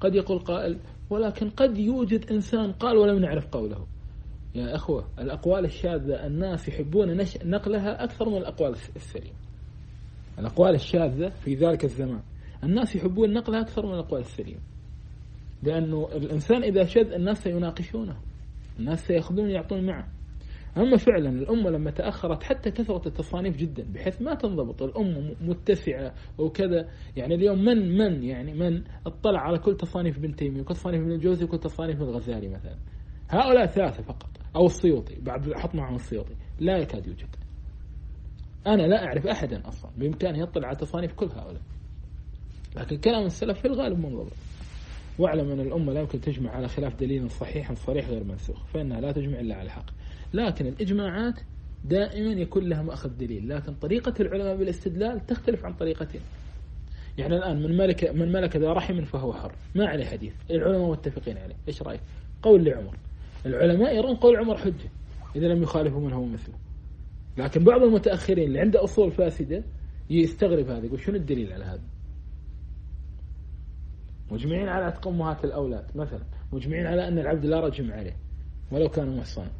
قد 0.00 0.14
يقول 0.14 0.38
قائل 0.38 0.78
ولكن 1.10 1.50
قد 1.50 1.78
يوجد 1.78 2.30
إنسان 2.30 2.72
قال 2.72 2.96
ولم 2.96 3.18
نعرف 3.18 3.46
قوله. 3.46 3.86
يا 4.54 4.74
أخوة 4.74 5.08
الأقوال 5.18 5.64
الشاذة 5.64 6.26
الناس 6.26 6.68
يحبون 6.68 7.16
نقلها 7.44 8.04
أكثر 8.04 8.28
من 8.28 8.36
الأقوال 8.36 8.76
السليمة. 8.96 9.36
الأقوال 10.38 10.74
الشاذة 10.74 11.28
في 11.28 11.54
ذلك 11.54 11.84
الزمان. 11.84 12.22
الناس 12.64 12.96
يحبون 12.96 13.32
نقلها 13.32 13.60
أكثر 13.60 13.86
من 13.86 13.94
الأقوال 13.94 14.20
السليمة. 14.20 14.60
لأنه 15.62 16.08
الإنسان 16.12 16.62
إذا 16.62 16.84
شذ 16.84 17.12
الناس 17.12 17.42
سيناقشونه. 17.42 18.16
الناس 18.78 19.06
سيأخذون 19.06 19.50
يعطون 19.50 19.86
معه. 19.86 20.08
أما 20.76 20.96
فعلا 20.96 21.28
الأمة 21.28 21.70
لما 21.70 21.90
تأخرت 21.90 22.42
حتى 22.42 22.70
كثرت 22.70 23.06
التصانيف 23.06 23.56
جدا 23.56 23.84
بحيث 23.92 24.22
ما 24.22 24.34
تنضبط 24.34 24.82
الأمة 24.82 25.34
متسعة 25.40 26.14
وكذا. 26.38 26.88
يعني 27.16 27.34
اليوم 27.34 27.64
من 27.64 27.98
من 27.98 28.24
يعني 28.24 28.54
من 28.54 28.82
اطلع 29.06 29.40
على 29.40 29.58
كل 29.58 29.76
تصانيف 29.76 30.18
ابن 30.18 30.36
تيمية 30.36 30.60
وكل 30.60 30.74
تصانيف 30.74 31.02
ابن 31.02 31.12
الجوزي 31.12 31.44
وكل 31.44 31.58
تصانيف 31.58 32.02
الغزالي 32.02 32.48
مثلا. 32.48 32.76
هؤلاء 33.28 33.66
ثلاثة 33.66 34.02
فقط 34.02 34.30
أو 34.56 34.66
السيوطي. 34.66 35.14
بعد 35.20 35.52
حط 35.54 35.74
معهم 35.74 35.94
السيوطي. 35.94 36.34
لا 36.60 36.78
يكاد 36.78 37.06
يوجد. 37.06 37.36
أنا 38.66 38.82
لا 38.82 39.04
أعرف 39.04 39.26
أحدا 39.26 39.68
أصلا 39.68 39.90
بإمكانه 39.96 40.38
يطلع 40.38 40.68
على 40.68 40.76
تصانيف 40.76 41.12
كل 41.12 41.26
هؤلاء. 41.26 41.62
لكن 42.76 42.96
كلام 42.96 43.26
السلف 43.26 43.60
في 43.60 43.68
الغالب 43.68 43.98
منضبط. 43.98 44.32
واعلم 45.18 45.50
أن 45.50 45.60
الأمة 45.60 45.92
لا 45.92 46.00
يمكن 46.00 46.20
تجمع 46.20 46.50
على 46.50 46.68
خلاف 46.68 47.00
دليل 47.00 47.30
صحيح 47.30 47.72
صريح 47.72 48.08
غير 48.08 48.24
منسوخ 48.24 48.66
فإنها 48.66 49.00
لا 49.00 49.12
تجمع 49.12 49.40
إلا 49.40 49.54
على 49.54 49.64
الحق. 49.64 49.99
لكن 50.34 50.66
الإجماعات 50.66 51.40
دائما 51.84 52.32
يكون 52.32 52.68
لها 52.68 52.82
مأخذ 52.82 53.10
دليل 53.18 53.48
لكن 53.48 53.74
طريقة 53.74 54.14
العلماء 54.20 54.56
بالاستدلال 54.56 55.26
تختلف 55.26 55.64
عن 55.64 55.72
طريقتين 55.72 56.20
يعني 57.18 57.36
الآن 57.36 57.62
من 57.62 57.76
ملك 57.76 58.04
من 58.04 58.32
ملك 58.32 58.56
ذا 58.56 58.72
رحم 58.72 59.04
فهو 59.04 59.32
حر 59.32 59.52
ما 59.74 59.86
عليه 59.86 60.04
حديث 60.04 60.32
العلماء 60.50 60.90
متفقين 60.90 61.38
عليه. 61.38 61.54
إيش 61.68 61.82
رأيك؟ 61.82 62.00
قول 62.42 62.64
لعمر. 62.64 62.96
العلماء 63.46 63.96
يرون 63.96 64.16
قول 64.16 64.36
عمر 64.36 64.56
حجة 64.56 64.90
إذا 65.36 65.46
لم 65.46 65.62
يخالفوا 65.62 66.00
من 66.00 66.12
هو 66.12 66.24
مثله. 66.24 66.54
لكن 67.38 67.64
بعض 67.64 67.82
المتأخرين 67.82 68.48
اللي 68.48 68.60
عنده 68.60 68.84
أصول 68.84 69.10
فاسدة 69.10 69.62
يستغرب 70.10 70.68
هذا 70.68 70.86
يقول 70.86 71.00
شنو 71.00 71.16
الدليل 71.16 71.52
على 71.52 71.64
هذا؟ 71.64 71.82
مجمعين 74.30 74.68
على 74.68 74.84
عتق 74.84 75.08
أمهات 75.08 75.44
الأولاد 75.44 75.84
مثلا. 75.94 76.22
مجمعين 76.52 76.86
على 76.86 77.08
أن 77.08 77.18
العبد 77.18 77.46
لا 77.46 77.60
رجم 77.60 77.92
عليه 77.92 78.16
ولو 78.72 78.88
كان 78.88 79.16
محصنا. 79.16 79.50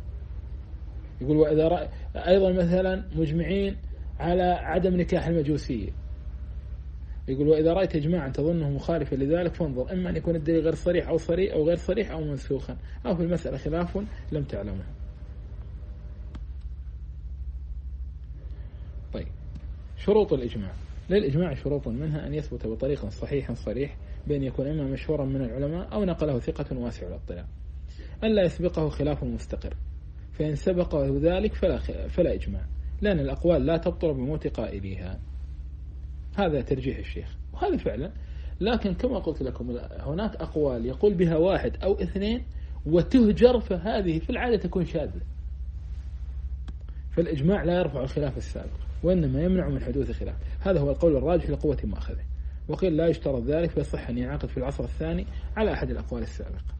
يقول 1.20 1.36
وإذا 1.36 1.68
رأي 1.68 1.88
أيضا 2.16 2.52
مثلا 2.52 3.04
مجمعين 3.16 3.76
على 4.20 4.42
عدم 4.42 4.96
نكاح 4.96 5.26
المجوسية. 5.26 5.90
يقول 7.28 7.48
وإذا 7.48 7.72
رأيت 7.72 7.96
إجماعا 7.96 8.28
تظنه 8.28 8.70
مخالفا 8.70 9.16
لذلك 9.16 9.54
فانظر 9.54 9.92
إما 9.92 10.10
أن 10.10 10.16
يكون 10.16 10.36
الدليل 10.36 10.60
غير 10.60 10.74
صريح 10.74 11.08
أو 11.08 11.16
صريح 11.16 11.52
أو 11.52 11.68
غير 11.68 11.76
صريح 11.76 12.10
أو 12.10 12.24
منسوخا 12.24 12.76
أو 13.06 13.16
في 13.16 13.22
المسألة 13.22 13.56
خلاف 13.56 13.98
لم 14.32 14.44
تعلمه. 14.44 14.84
طيب 19.12 19.26
شروط 19.98 20.32
الإجماع. 20.32 20.72
للإجماع 21.10 21.54
شروط 21.54 21.88
منها 21.88 22.26
أن 22.26 22.34
يثبت 22.34 22.66
بطريق 22.66 23.08
صحيح 23.08 23.52
صريح 23.52 23.96
بأن 24.26 24.42
يكون 24.42 24.66
إما 24.66 24.84
مشهورا 24.84 25.24
من 25.24 25.44
العلماء 25.44 25.92
أو 25.92 26.04
نقله 26.04 26.38
ثقة 26.38 26.78
واسع 26.78 27.06
الاطلاع. 27.06 27.44
أن 28.24 28.34
لا 28.34 28.42
يسبقه 28.42 28.88
خلاف 28.88 29.24
مستقر. 29.24 29.74
فإن 30.40 30.56
سبقه 30.56 31.18
ذلك 31.22 31.54
فلا, 31.54 31.78
فلا 32.08 32.34
إجماع. 32.34 32.62
لأن 33.00 33.20
الأقوال 33.20 33.66
لا 33.66 33.76
تبطل 33.76 34.14
بموت 34.14 34.46
قائليها. 34.46 35.20
هذا 36.36 36.60
ترجيح 36.60 36.98
الشيخ. 36.98 37.36
وهذا 37.52 37.76
فعلا. 37.76 38.12
لكن 38.60 38.94
كما 38.94 39.18
قلت 39.18 39.42
لكم 39.42 39.78
هناك 40.00 40.36
أقوال 40.36 40.86
يقول 40.86 41.14
بها 41.14 41.36
واحد 41.36 41.76
أو 41.82 41.92
اثنين 41.94 42.42
وتهجر 42.86 43.60
فهذه 43.60 44.18
في 44.18 44.30
العادة 44.30 44.56
تكون 44.56 44.84
شاذة. 44.84 45.20
فالإجماع 47.10 47.64
لا 47.64 47.78
يرفع 47.78 48.02
الخلاف 48.02 48.36
السابق 48.36 48.80
وإنما 49.02 49.42
يمنع 49.42 49.68
من 49.68 49.80
حدوث 49.80 50.10
خلاف 50.10 50.36
هذا 50.60 50.80
هو 50.80 50.90
القول 50.90 51.16
الراجح 51.16 51.50
لقوة 51.50 51.78
مأخذه. 51.84 52.24
وقيل 52.68 52.96
لا 52.96 53.06
يشترط 53.06 53.42
ذلك 53.42 53.70
فيصح 53.70 54.08
أن 54.08 54.18
ينعقد 54.18 54.48
في 54.48 54.56
العصر 54.56 54.84
الثاني 54.84 55.26
على 55.56 55.72
أحد 55.72 55.90
الأقوال 55.90 56.22
السابقة. 56.22 56.79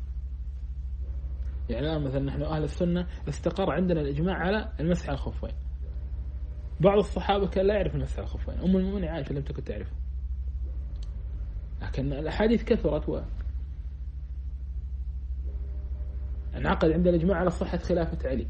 يعني 1.71 1.87
الآن 1.87 2.03
مثلا 2.03 2.21
نحن 2.21 2.43
أهل 2.43 2.65
السنة 2.65 3.07
استقر 3.29 3.73
عندنا 3.73 4.01
الإجماع 4.01 4.37
على 4.37 4.73
المسح 4.81 5.09
على 5.09 5.15
الخفين. 5.15 5.53
بعض 6.81 6.99
الصحابة 6.99 7.47
كان 7.47 7.67
لا 7.67 7.75
يعرف 7.75 7.95
المسح 7.95 8.19
على 8.19 8.25
الخفين. 8.25 8.55
أم 8.55 8.77
المؤمنين 8.77 9.09
عائشة 9.09 9.33
لم 9.33 9.43
تكن 9.43 9.65
تعرفه. 9.65 9.93
لكن 11.83 12.13
الأحاديث 12.13 12.65
كثرت 12.65 13.09
و 13.09 13.21
انعقد 16.57 16.91
عند 16.91 17.07
الإجماع 17.07 17.39
على 17.39 17.51
صحة 17.51 17.79
خلافة 17.79 18.29
علي. 18.29 18.47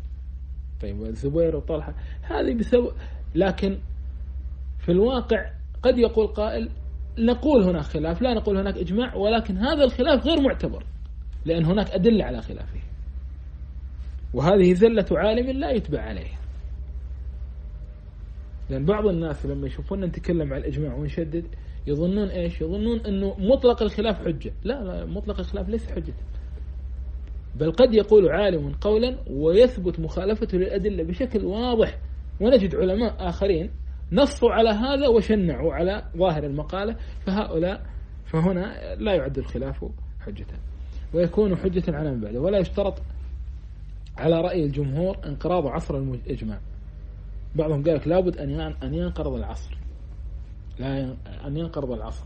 طيب 0.82 1.00
والزبير 1.00 1.56
وطلحة. 1.56 1.94
هذه 2.22 2.54
بسبب 2.54 2.92
لكن 3.34 3.78
في 4.78 4.92
الواقع 4.92 5.50
قد 5.82 5.98
يقول 5.98 6.26
قائل 6.26 6.70
نقول 7.18 7.62
هناك 7.62 7.82
خلاف 7.82 8.22
لا 8.22 8.34
نقول 8.34 8.56
هناك 8.56 8.76
إجماع 8.76 9.14
ولكن 9.14 9.56
هذا 9.56 9.84
الخلاف 9.84 10.26
غير 10.26 10.40
معتبر 10.40 10.84
لأن 11.44 11.64
هناك 11.64 11.90
أدلة 11.90 12.24
على 12.24 12.42
خلافه. 12.42 12.80
وهذه 14.34 14.72
زلة 14.72 15.06
عالم 15.12 15.50
لا 15.58 15.70
يتبع 15.70 16.00
عليه. 16.00 16.40
لأن 18.70 18.84
بعض 18.84 19.06
الناس 19.06 19.46
لما 19.46 19.66
يشوفون 19.66 20.04
نتكلم 20.04 20.52
عن 20.52 20.60
الإجماع 20.60 20.94
ونشدد 20.94 21.44
يظنون 21.86 22.28
إيش؟ 22.28 22.60
يظنون 22.60 23.00
أنه 23.00 23.36
مطلق 23.38 23.82
الخلاف 23.82 24.24
حجة. 24.24 24.52
لا 24.64 24.84
لا 24.84 25.04
مطلق 25.06 25.38
الخلاف 25.38 25.68
ليس 25.68 25.90
حجة. 25.90 26.14
بل 27.56 27.72
قد 27.72 27.94
يقول 27.94 28.28
عالم 28.28 28.72
قولا 28.80 29.18
ويثبت 29.30 30.00
مخالفته 30.00 30.58
للأدلة 30.58 31.04
بشكل 31.04 31.44
واضح. 31.44 31.98
ونجد 32.40 32.74
علماء 32.74 33.28
آخرين 33.28 33.70
نصوا 34.12 34.50
على 34.50 34.70
هذا 34.70 35.08
وشنعوا 35.08 35.74
على 35.74 36.04
ظاهر 36.16 36.44
المقالة 36.44 36.96
فهؤلاء 37.26 37.86
فهنا 38.26 38.94
لا 38.94 39.14
يعد 39.14 39.38
الخلاف 39.38 39.84
حجة. 40.20 40.46
ويكون 41.14 41.56
حجة 41.56 41.82
على 41.88 42.10
من 42.10 42.20
بعده. 42.20 42.40
ولا 42.40 42.58
يشترط 42.58 43.02
على 44.20 44.40
رأي 44.40 44.64
الجمهور 44.64 45.18
انقراض 45.26 45.66
عصر 45.66 45.96
الإجماع. 45.96 46.60
بعضهم 47.54 47.84
قال 47.84 47.94
لك 47.94 48.08
لابد 48.08 48.36
أن 48.36 48.60
أن 48.82 48.94
ينقرض 48.94 49.34
العصر. 49.34 49.78
لا 50.78 51.16
أن 51.46 51.56
ينقرض 51.56 51.90
العصر. 51.90 52.24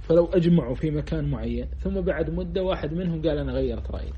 فلو 0.00 0.26
أجمعوا 0.26 0.74
في 0.74 0.90
مكان 0.90 1.30
معين 1.30 1.66
ثم 1.78 2.00
بعد 2.00 2.30
مدة 2.30 2.62
واحد 2.62 2.92
منهم 2.92 3.22
قال 3.22 3.38
أنا 3.38 3.52
غيرت 3.52 3.90
رأيي. 3.90 4.12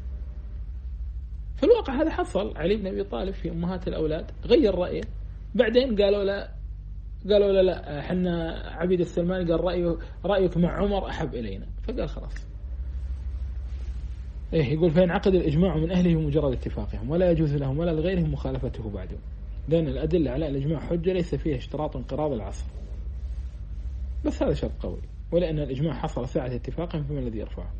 في 1.56 1.62
الواقع 1.62 2.02
هذا 2.02 2.10
حصل. 2.10 2.56
علي 2.56 2.76
بن 2.76 2.86
أبي 2.86 3.04
طالب 3.04 3.34
في 3.34 3.50
أمهات 3.50 3.88
الأولاد 3.88 4.30
غير 4.44 4.74
رأيه. 4.74 5.02
بعدين 5.54 6.02
قالوا 6.02 6.24
لا 6.24 6.50
قالوا 7.30 7.52
لا 7.52 7.62
لا 7.62 7.98
إحنا 7.98 8.62
عبيد 8.66 9.00
السلماني 9.00 9.52
قال 9.52 9.64
رأيه 9.64 9.96
رأيك 10.24 10.56
مع 10.56 10.72
عمر 10.72 11.08
أحب 11.08 11.34
إلينا. 11.34 11.66
فقال 11.82 12.08
خلاص. 12.08 12.46
إيه 14.52 14.72
يقول 14.72 14.90
فينعقد 14.90 15.34
الإجماع 15.34 15.76
من 15.76 15.90
أهله 15.90 16.14
بمجرد 16.14 16.52
اتفاقهم 16.52 17.10
ولا 17.10 17.30
يجوز 17.30 17.54
لهم 17.54 17.78
ولا 17.78 17.90
لغيرهم 17.90 18.32
مخالفته 18.32 18.90
بعده 18.90 19.16
لأن 19.68 19.88
الأدلة 19.88 20.30
على 20.30 20.48
الإجماع 20.48 20.80
حجة 20.80 21.12
ليس 21.12 21.34
فيها 21.34 21.56
اشتراط 21.56 21.96
انقراض 21.96 22.32
العصر. 22.32 22.64
بس 24.24 24.42
هذا 24.42 24.54
شرط 24.54 24.72
قوي. 24.80 25.00
ولأن 25.32 25.58
الإجماع 25.58 25.94
حصل 25.94 26.28
ساعة 26.28 26.54
اتفاقهم 26.54 27.04
فما 27.04 27.18
الذي 27.18 27.38
يرفعه؟ 27.38 27.70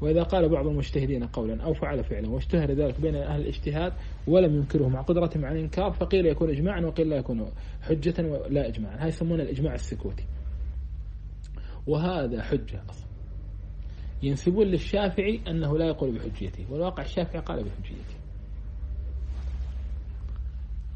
وإذا 0.00 0.22
قال 0.22 0.48
بعض 0.48 0.66
المجتهدين 0.66 1.24
قولا 1.24 1.62
أو 1.62 1.74
فعل 1.74 2.04
فعلا 2.04 2.30
واشتهر 2.30 2.72
ذلك 2.72 3.00
بين 3.00 3.14
أهل 3.14 3.40
الاجتهاد 3.40 3.92
ولم 4.26 4.56
ينكره 4.56 4.88
مع 4.88 5.02
قدرتهم 5.02 5.44
على 5.44 5.58
الإنكار 5.58 5.92
فقيل 5.92 6.26
يكون 6.26 6.50
إجماعا 6.50 6.80
وقيل 6.80 7.08
لا 7.08 7.16
يكون 7.16 7.50
حجة 7.82 8.14
ولا 8.18 8.68
إجماعا. 8.68 9.02
هاي 9.02 9.08
يسمونه 9.08 9.42
الإجماع 9.42 9.74
السكوتي. 9.74 10.24
وهذا 11.86 12.42
حجة 12.42 12.82
أصلا. 12.90 13.11
ينسبون 14.22 14.66
للشافعي 14.66 15.40
أنه 15.48 15.78
لا 15.78 15.86
يقول 15.86 16.18
بحجيته 16.18 16.66
والواقع 16.70 17.02
الشافعي 17.02 17.42
قال 17.42 17.64
بحجيته. 17.64 18.16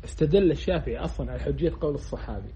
استدل 0.04 0.50
الشافعي 0.50 0.98
أصلا 0.98 1.32
على 1.32 1.40
حجية 1.40 1.72
قول 1.80 1.94
الصحابي 1.94 2.50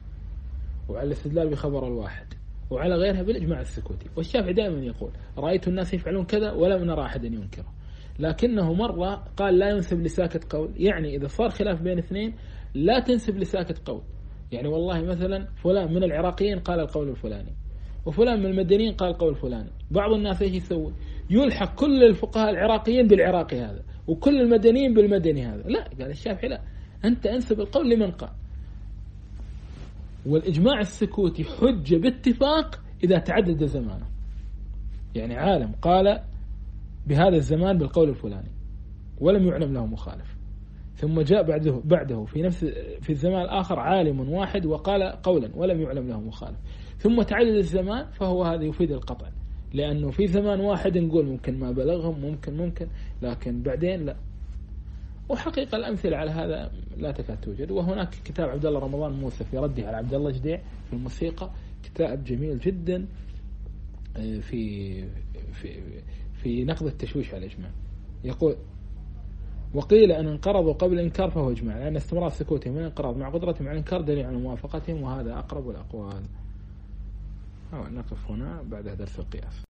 وعلى 0.88 1.06
الاستدلال 1.06 1.48
بخبر 1.48 1.86
الواحد 1.86 2.26
وعلى 2.70 2.94
غيرها 2.94 3.22
بالإجماع 3.22 3.60
السكوتي. 3.60 4.06
والشافعي 4.16 4.52
دائما 4.52 4.84
يقول 4.84 5.10
رأيت 5.38 5.68
الناس 5.68 5.94
يفعلون 5.94 6.24
كذا 6.24 6.52
ولم 6.52 6.84
نرى 6.84 7.04
أحدا 7.04 7.26
ينكره. 7.26 7.72
لكنه 8.18 8.72
مرة 8.72 9.14
قال 9.36 9.58
لا 9.58 9.70
ينسب 9.70 10.00
لساكت 10.00 10.52
قول 10.52 10.70
يعني 10.76 11.16
إذا 11.16 11.26
صار 11.26 11.50
خلاف 11.50 11.82
بين 11.82 11.98
اثنين 11.98 12.34
لا 12.74 13.00
تنسب 13.00 13.38
لساكت 13.38 13.88
قول. 13.88 14.02
يعني 14.52 14.68
والله 14.68 15.02
مثلا 15.02 15.46
فلان 15.56 15.94
من 15.94 16.04
العراقيين 16.04 16.58
قال 16.58 16.80
القول 16.80 17.08
الفلاني. 17.08 17.52
وفلان 18.06 18.40
من 18.40 18.46
المدنيين 18.46 18.92
قال 18.92 19.10
القول 19.10 19.30
الفلاني 19.30 19.70
بعض 19.90 20.12
الناس 20.12 20.42
إيش 20.42 20.54
يسوي؟ 20.54 20.92
يلحق 21.30 21.74
كل 21.74 22.04
الفقهاء 22.04 22.50
العراقيين 22.50 23.06
بالعراقي 23.06 23.60
هذا 23.60 23.82
وكل 24.06 24.40
المدنيين 24.40 24.94
بالمدني 24.94 25.46
هذا. 25.46 25.62
لا 25.62 25.84
قال 25.84 26.10
الشافعي 26.10 26.48
لا. 26.48 26.60
أنت 27.04 27.26
أنسب 27.26 27.60
القول 27.60 27.90
لمن 27.90 28.10
قال. 28.10 28.30
والإجماع 30.26 30.80
السكوتي 30.80 31.44
حجة 31.44 31.96
باتفاق 31.96 32.80
إذا 33.04 33.18
تعدد 33.18 33.64
زمانه. 33.64 34.06
يعني 35.14 35.36
عالم 35.36 35.72
قال 35.82 36.20
بهذا 37.06 37.36
الزمان 37.36 37.78
بالقول 37.78 38.08
الفلاني 38.08 38.50
ولم 39.20 39.46
يعلم 39.46 39.74
له 39.74 39.86
مخالف. 39.86 40.36
ثم 40.94 41.20
جاء 41.20 41.42
بعده 41.42 41.80
بعده 41.84 42.24
في 42.24 42.42
نفس 42.42 42.64
في 43.00 43.10
الزمان 43.10 43.42
الآخر 43.42 43.78
عالم 43.78 44.30
واحد 44.30 44.66
وقال 44.66 45.02
قولا 45.02 45.50
ولم 45.54 45.80
يعلم 45.80 46.08
له 46.08 46.20
مخالف. 46.20 46.58
ثم 47.00 47.22
تعدد 47.22 47.54
الزمان 47.54 48.06
فهو 48.12 48.44
هذا 48.44 48.64
يفيد 48.64 48.92
القطع. 48.92 49.28
لأنه 49.74 50.10
في 50.10 50.26
زمان 50.26 50.60
واحد 50.60 50.98
نقول 50.98 51.26
ممكن 51.26 51.58
ما 51.58 51.70
بلغهم 51.70 52.20
ممكن 52.20 52.56
ممكن 52.56 52.86
لكن 53.22 53.62
بعدين 53.62 54.04
لا. 54.04 54.16
وحقيقة 55.28 55.76
الأمثلة 55.76 56.16
على 56.16 56.30
هذا 56.30 56.72
لا 56.96 57.12
تكاد 57.12 57.40
توجد. 57.40 57.70
وهناك 57.70 58.10
كتاب 58.24 58.48
عبد 58.48 58.66
الله 58.66 58.80
رمضان 58.80 59.12
موسى 59.12 59.44
في 59.44 59.58
رده 59.58 59.86
على 59.86 59.96
عبد 59.96 60.14
الله 60.14 60.30
جديع 60.30 60.56
في 60.86 60.92
الموسيقى 60.92 61.50
كتاب 61.82 62.24
جميل 62.24 62.58
جدا 62.58 63.06
آه، 64.16 64.38
في 64.38 65.04
في 65.52 65.80
في 66.42 66.64
نقد 66.64 66.86
التشويش 66.86 67.34
على 67.34 67.46
الإجماع. 67.46 67.70
يقول 68.24 68.56
وقيل 69.74 70.12
أن 70.12 70.26
انقرضوا 70.26 70.72
قبل 70.72 70.94
الإنكار 70.94 71.30
فهو 71.30 71.50
إجماع 71.50 71.78
لأن 71.78 71.96
استمرار 71.96 72.28
سكوتهم 72.28 72.72
من 72.72 72.80
الانقراض 72.80 73.16
مع 73.16 73.28
قدرتهم 73.28 73.68
على 73.68 73.72
الإنكار 73.72 74.00
دليل 74.00 74.26
على 74.26 74.36
موافقتهم 74.36 75.02
وهذا 75.02 75.38
أقرب 75.38 75.70
الأقوال. 75.70 76.22
نقف 77.72 78.30
هنا 78.30 78.62
بعد 78.62 78.88
درس 78.88 79.18
القياس 79.18 79.54